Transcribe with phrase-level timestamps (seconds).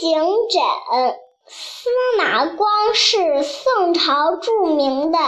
[0.00, 0.12] 景
[0.48, 0.62] 枕，
[1.48, 5.18] 司马光是宋朝著名的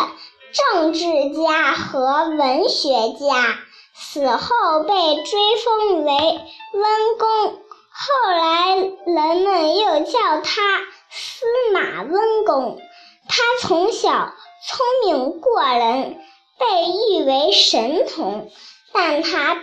[0.52, 1.02] 政治
[1.34, 3.58] 家和文学家，
[3.96, 7.52] 死后被追封为温公，
[7.90, 10.62] 后来人们又叫他
[11.10, 12.78] 司马温公。
[13.28, 14.32] 他从小
[14.64, 16.16] 聪明过人，
[16.60, 16.66] 被
[17.10, 18.48] 誉为神童，
[18.92, 19.54] 但他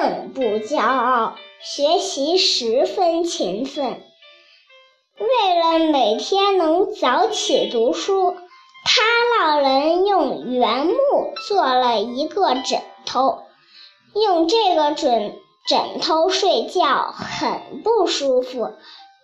[0.00, 4.02] 并不骄傲，学习十分勤奋。
[5.18, 8.36] 为了每天能早起读书，
[8.84, 9.02] 他
[9.38, 10.94] 让人用原木
[11.48, 13.38] 做了一个枕头，
[14.14, 15.34] 用这个枕
[15.66, 18.74] 枕头睡觉很不舒服。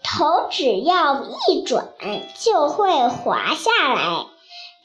[0.02, 1.88] 头只要一转
[2.38, 4.26] 就会滑下来，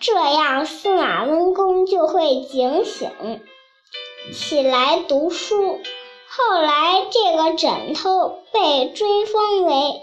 [0.01, 3.41] 这样司马温公就会警醒
[4.33, 5.79] 起来读书。
[6.29, 10.01] 后来这个枕头被追封为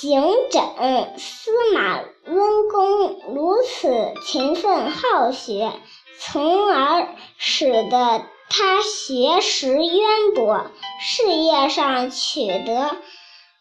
[0.00, 1.14] 景枕。
[1.18, 5.72] 司马温公如此勤奋好学，
[6.18, 10.66] 从而使得他学识渊博，
[11.00, 12.96] 事业上取得。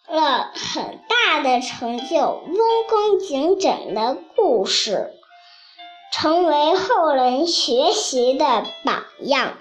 [0.07, 2.57] 了很大的成就，温
[2.89, 5.11] 公警枕的故事
[6.13, 9.57] 成为后人学习的榜样。